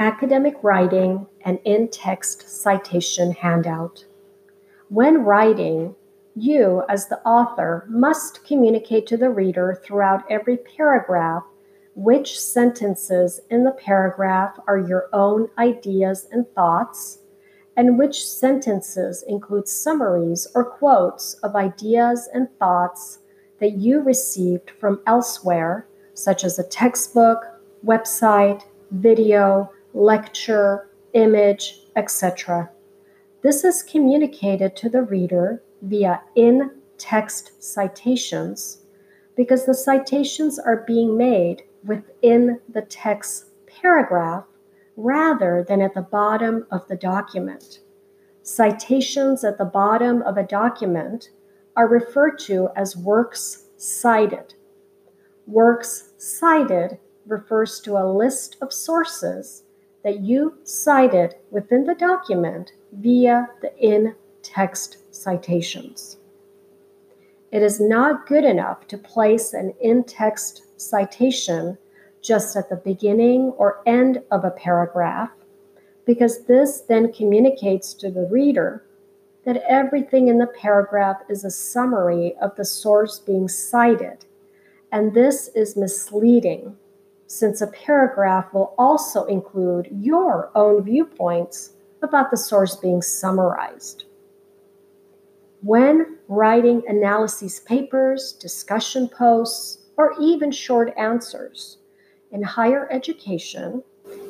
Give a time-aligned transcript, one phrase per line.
[0.00, 4.06] academic writing and in text citation handout.
[4.88, 5.94] When writing,
[6.34, 11.44] you, as the author, must communicate to the reader throughout every paragraph
[11.94, 17.18] which sentences in the paragraph are your own ideas and thoughts,
[17.76, 23.18] and which sentences include summaries or quotes of ideas and thoughts
[23.58, 27.44] that you received from elsewhere, such as a textbook,
[27.84, 28.62] website,
[28.92, 32.70] video, lecture, image, etc.
[33.42, 38.82] This is communicated to the reader via in text citations
[39.36, 44.44] because the citations are being made within the text paragraph
[44.96, 47.80] rather than at the bottom of the document.
[48.42, 51.30] Citations at the bottom of a document
[51.76, 54.54] are referred to as works cited.
[55.46, 59.62] Works cited refers to a list of sources
[60.02, 66.16] that you cited within the document via the in text citations.
[67.52, 71.76] It is not good enough to place an in text citation
[72.22, 75.30] just at the beginning or end of a paragraph,
[76.06, 78.84] because this then communicates to the reader
[79.44, 84.24] that everything in the paragraph is a summary of the source being cited.
[84.92, 86.76] And this is misleading,
[87.30, 94.02] since a paragraph will also include your own viewpoints about the source being summarized.
[95.62, 101.78] When writing analyses papers, discussion posts, or even short answers.
[102.32, 103.84] In higher education,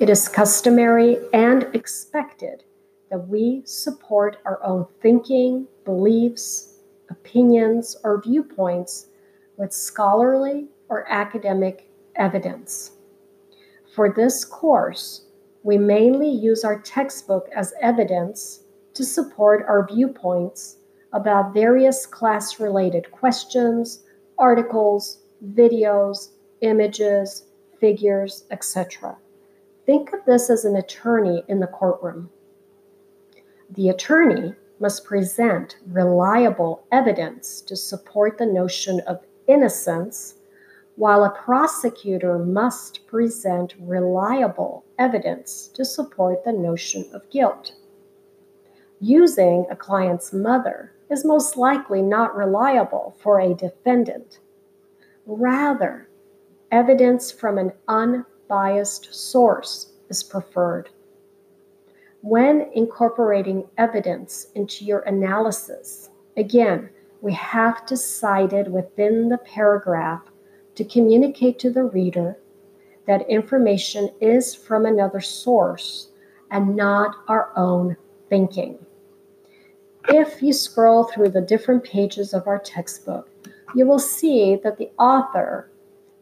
[0.00, 2.64] it is customary and expected
[3.10, 6.78] that we support our own thinking, beliefs,
[7.10, 9.08] opinions, or viewpoints
[9.58, 11.85] with scholarly or academic
[12.16, 12.92] evidence.
[13.94, 15.26] For this course,
[15.62, 18.64] we mainly use our textbook as evidence
[18.94, 20.76] to support our viewpoints
[21.12, 24.04] about various class related questions,
[24.38, 25.20] articles,
[25.54, 27.46] videos, images,
[27.80, 29.16] figures, etc.
[29.84, 32.30] Think of this as an attorney in the courtroom.
[33.70, 40.34] The attorney must present reliable evidence to support the notion of innocence,
[40.96, 47.72] while a prosecutor must present reliable evidence to support the notion of guilt.
[49.00, 54.40] Using a client's mother is most likely not reliable for a defendant
[55.26, 56.08] Rather,
[56.70, 60.88] evidence from an unbiased source is preferred.
[62.20, 66.90] When incorporating evidence into your analysis, again,
[67.22, 70.22] we have to cite it within the paragraph
[70.76, 72.38] to communicate to the reader
[73.06, 76.10] that information is from another source
[76.50, 77.96] and not our own
[78.28, 78.78] thinking.
[80.08, 83.28] If you scroll through the different pages of our textbook,
[83.74, 85.70] you will see that the author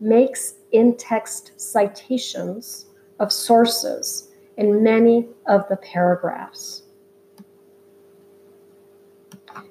[0.00, 2.86] makes in text citations
[3.20, 6.82] of sources in many of the paragraphs.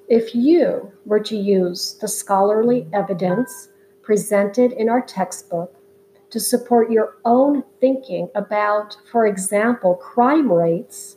[0.08, 3.68] If you were to use the scholarly evidence
[4.04, 5.74] presented in our textbook
[6.30, 11.16] to support your own thinking about, for example, crime rates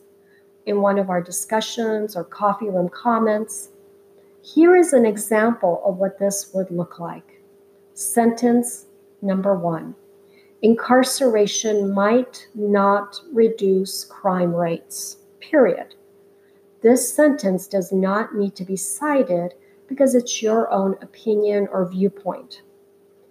[0.65, 3.69] in one of our discussions or coffee room comments,
[4.41, 7.41] here is an example of what this would look like.
[7.93, 8.85] Sentence
[9.21, 9.95] number one
[10.61, 15.95] Incarceration might not reduce crime rates, period.
[16.81, 19.53] This sentence does not need to be cited
[19.87, 22.61] because it's your own opinion or viewpoint.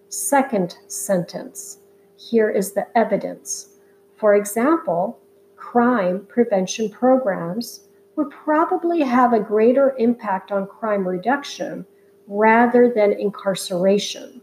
[0.08, 1.78] Second sentence
[2.16, 3.76] here is the evidence.
[4.16, 5.18] For example,
[5.56, 11.84] crime prevention programs would probably have a greater impact on crime reduction
[12.26, 14.40] rather than incarceration.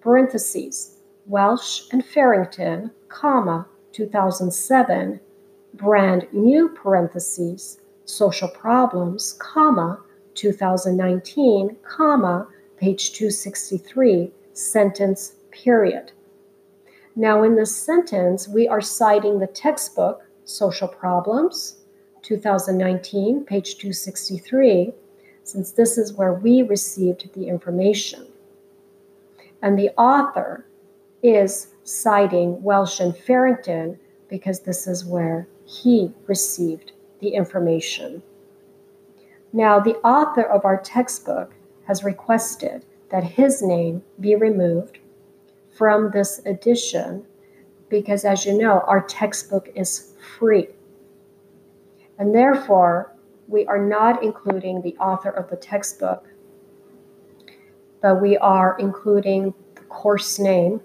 [0.00, 5.20] Parentheses, Welsh and Farrington, comma, 2007,
[5.74, 10.00] brand new parentheses, social problems, comma,
[10.34, 12.46] 2019, comma,
[12.76, 16.12] page 263, sentence period.
[17.16, 21.76] Now, in this sentence, we are citing the textbook, Social Problems,
[22.22, 24.92] 2019, page 263,
[25.44, 28.26] since this is where we received the information.
[29.62, 30.66] And the author
[31.22, 33.98] is citing Welsh and Farrington
[34.28, 38.22] because this is where he received the information.
[39.52, 41.54] Now, the author of our textbook
[41.86, 42.84] has requested
[43.14, 44.98] that his name be removed
[45.70, 47.24] from this edition
[47.88, 50.66] because, as you know, our textbook is free.
[52.18, 53.14] And therefore,
[53.46, 56.26] we are not including the author of the textbook,
[58.02, 60.80] but we are including the course name.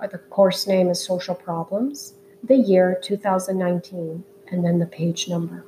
[0.00, 5.66] Uh, the course name is Social Problems, the year 2019, and then the page number.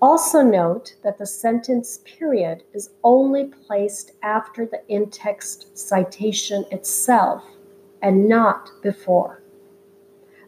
[0.00, 7.44] Also note that the sentence period is only placed after the in-text citation itself
[8.00, 9.42] and not before.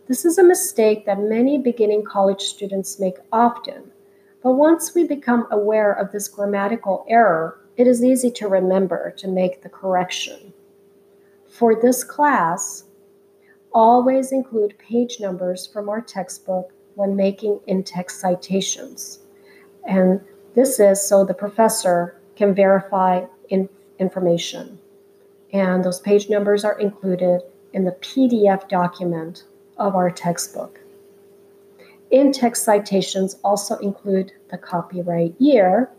[0.07, 3.91] This is a mistake that many beginning college students make often,
[4.41, 9.27] but once we become aware of this grammatical error, it is easy to remember to
[9.27, 10.53] make the correction.
[11.49, 12.85] For this class,
[13.73, 19.21] always include page numbers from our textbook when making in-text citations.
[19.87, 20.21] And
[20.55, 23.69] this is so the professor can verify in
[23.99, 24.79] information.
[25.53, 27.43] And those page numbers are included
[27.73, 29.45] in the PDF document
[29.79, 30.81] of our textbook.
[32.11, 35.91] In-text citations also include the copyright year,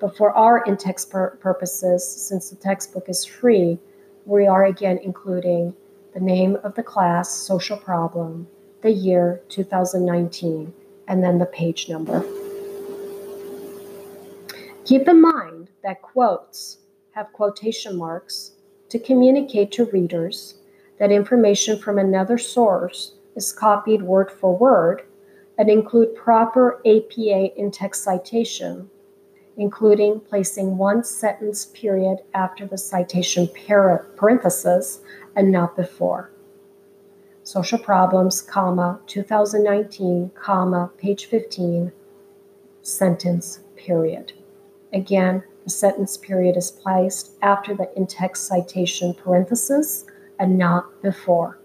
[0.00, 3.78] but for our in-text pur purposes, since the textbook is free,
[4.24, 5.74] we are again including
[6.14, 8.46] the name of the class, social problem,
[8.80, 10.72] the year 2019,
[11.08, 12.24] and then the page number.
[14.86, 16.78] Keep in mind that quotes
[17.10, 18.52] have quotation marks
[18.88, 20.60] to communicate to readers
[21.00, 25.02] that information from another source is copied word for word
[25.58, 28.88] and include proper APA in-text citation,
[29.56, 33.48] including placing one sentence period after the citation
[34.16, 35.00] parenthesis
[35.34, 36.30] and not before.
[37.42, 41.90] Social problems, comma, 2019, comma, page 15,
[42.82, 44.32] sentence, period.
[44.96, 50.06] Again, the sentence period is placed after the in-text citation parenthesis
[50.38, 51.60] and not before.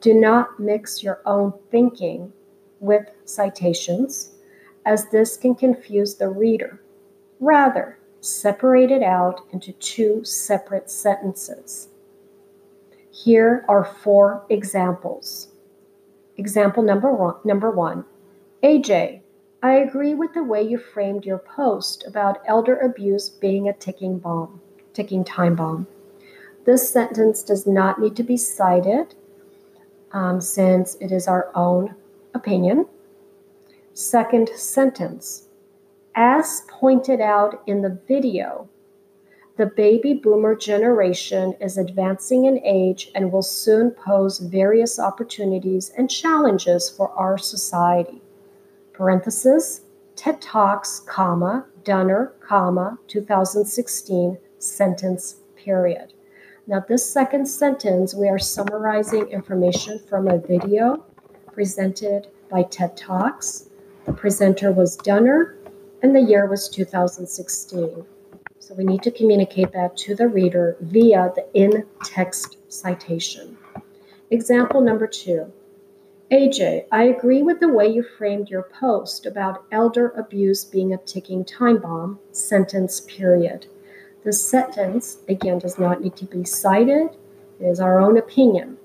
[0.00, 2.32] Do not mix your own thinking
[2.78, 4.30] with citations,
[4.86, 6.80] as this can confuse the reader.
[7.40, 11.88] Rather, separate it out into two separate sentences.
[13.10, 15.48] Here are four examples.
[16.36, 18.04] Example number one, number one
[18.62, 19.22] AJ,
[19.64, 24.18] I agree with the way you framed your post about elder abuse being a ticking
[24.18, 24.60] bomb,
[24.92, 25.86] ticking time bomb.
[26.66, 29.14] This sentence does not need to be cited
[30.12, 31.94] um, since it is our own
[32.34, 32.84] opinion.
[33.94, 35.48] Second sentence,
[36.14, 38.68] as pointed out in the video,
[39.56, 46.10] the baby boomer generation is advancing in age and will soon pose various opportunities and
[46.10, 48.20] challenges for our society
[48.94, 49.82] parenthesis,
[50.16, 56.14] TED Talks, comma, Dunner, comma, 2016, sentence, period.
[56.66, 61.04] Now, this second sentence, we are summarizing information from a video
[61.52, 63.68] presented by TED Talks.
[64.06, 65.56] The presenter was Dunner,
[66.02, 68.06] and the year was 2016.
[68.60, 73.58] So we need to communicate that to the reader via the in text citation.
[74.30, 75.52] Example number two
[76.32, 80.98] AJ, I agree with the way you framed your post about elder abuse being a
[80.98, 83.66] ticking time bomb, sentence period.
[84.24, 87.10] The sentence, again, does not need to be cited,
[87.60, 88.78] it is our own opinion.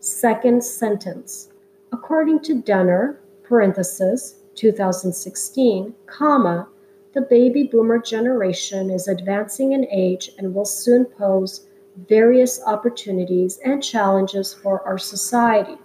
[0.00, 1.50] Second sentence,
[1.92, 6.66] according to Dunner, parenthesis, 2016, comma,
[7.12, 11.66] the baby boomer generation is advancing in age and will soon pose
[12.08, 15.76] various opportunities and challenges for our society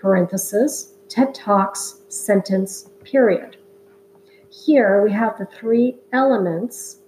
[0.00, 3.56] parenthesis, TED Talks, sentence, period.
[4.48, 6.98] Here we have the three elements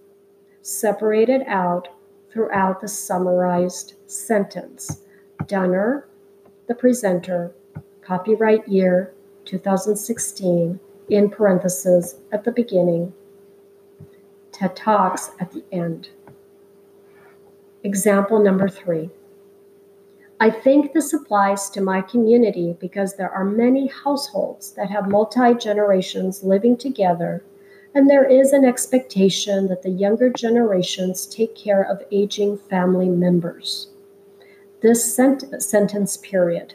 [0.60, 1.88] separated out
[2.30, 5.02] throughout the summarized sentence.
[5.46, 6.08] Dunner,
[6.68, 7.52] the presenter,
[8.02, 13.12] copyright year 2016, in parentheses at the beginning,
[14.52, 16.10] TED Talks at the end.
[17.82, 19.10] Example number three.
[20.42, 25.54] I think this applies to my community because there are many households that have multi
[25.54, 27.44] generations living together,
[27.94, 33.90] and there is an expectation that the younger generations take care of aging family members.
[34.80, 36.74] This sent- sentence period.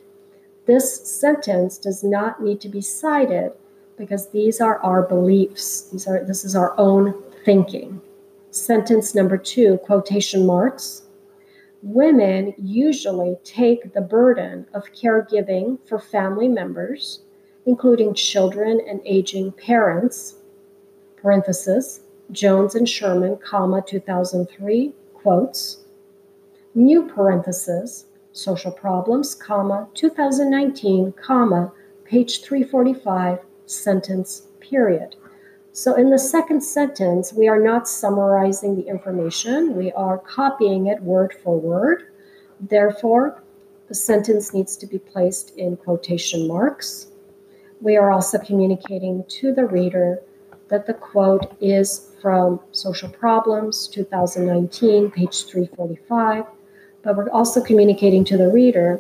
[0.66, 3.52] This sentence does not need to be cited
[3.98, 5.90] because these are our beliefs.
[5.92, 8.00] These are this is our own thinking.
[8.50, 11.04] Sentence number 2 quotation marks
[11.82, 17.22] women usually take the burden of caregiving for family members,
[17.66, 20.36] including children and aging parents.
[21.18, 25.84] Parenthesis, Jones and Sherman, comma, 2003, quotes.
[26.76, 31.72] new parenthesis, social problems, comma, 2019, comma,
[32.06, 35.16] page 345, sentence, period.
[35.78, 41.04] So in the second sentence, we are not summarizing the information, we are copying it
[41.04, 42.08] word for word.
[42.60, 43.44] Therefore,
[43.88, 47.12] the sentence needs to be placed in quotation marks.
[47.80, 50.20] We are also communicating to the reader
[50.70, 56.46] that the quote is from Social Problems 2019, page 345,
[57.04, 59.00] but we're also communicating to the reader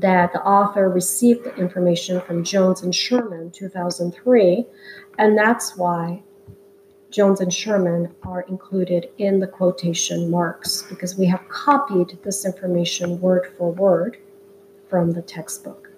[0.00, 4.66] that the author received the information from Jones and Sherman 2003,
[5.18, 6.22] and that's why
[7.10, 13.20] Jones and Sherman are included in the quotation marks because we have copied this information
[13.20, 14.18] word for word
[14.88, 15.90] from the textbook.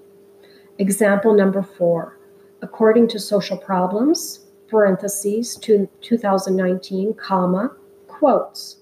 [0.78, 2.18] Example number four,
[2.60, 7.74] according to social problems, parentheses, to 2019, comma,
[8.08, 8.80] quotes,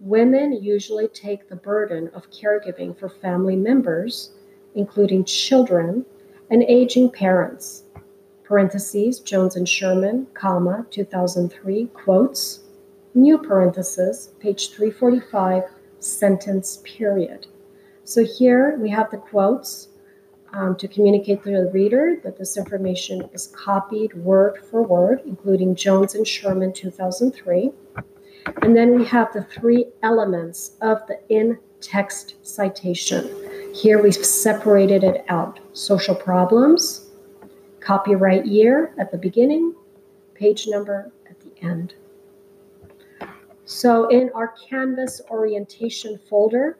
[0.00, 4.32] women usually take the burden of caregiving for family members,
[4.74, 6.04] including children
[6.50, 7.84] and aging parents.
[8.44, 12.60] Parentheses, Jones and Sherman, comma, 2003, quotes,
[13.14, 15.62] new parenthesis, page 345,
[16.00, 17.46] sentence period.
[18.04, 19.88] So here we have the quotes
[20.52, 25.74] um, to communicate to the reader that this information is copied word for word, including
[25.74, 27.72] Jones and Sherman 2003.
[28.62, 33.41] And then we have the three elements of the in text citation.
[33.72, 37.08] Here we've separated it out social problems,
[37.80, 39.74] copyright year at the beginning,
[40.34, 41.94] page number at the end.
[43.64, 46.78] So in our Canvas orientation folder,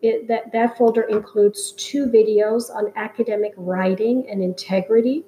[0.00, 5.24] it, that, that folder includes two videos on academic writing and integrity,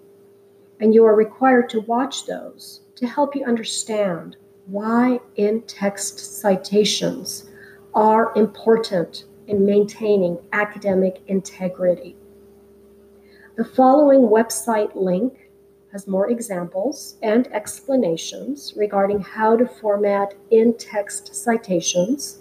[0.78, 4.36] and you are required to watch those to help you understand
[4.66, 7.50] why in text citations
[7.94, 12.16] are important in maintaining academic integrity.
[13.56, 15.46] The following website link
[15.92, 22.40] has more examples and explanations regarding how to format in text citations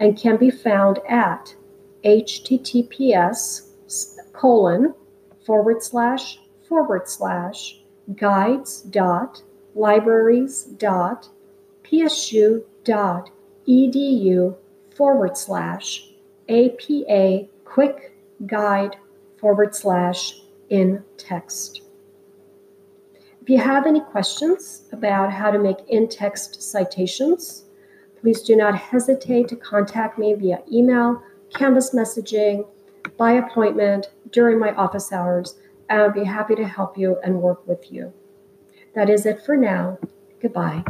[0.00, 1.54] and can be found at
[2.04, 3.68] https
[4.32, 4.94] colon
[5.44, 7.80] forward slash forward slash
[8.16, 9.42] guides dot
[9.74, 11.28] libraries dot
[11.84, 13.30] psu dot
[13.68, 14.54] edu
[14.94, 16.05] forward slash
[16.48, 18.12] apa quick
[18.46, 18.96] guide
[19.38, 21.82] forward slash in text.
[23.42, 27.64] If you have any questions about how to make in text citations,
[28.20, 31.22] please do not hesitate to contact me via email
[31.54, 32.66] Canvas messaging,
[33.16, 35.54] by appointment, during my office hours,
[35.88, 38.12] I'll be happy to help you and work with you.
[38.94, 39.98] That is it for now.
[40.40, 40.84] Goodbye.